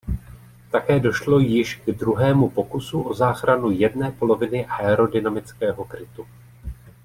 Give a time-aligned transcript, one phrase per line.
[0.71, 6.27] Také došlo již k druhému pokusu o záchranu jedné poloviny aerodynamického krytu.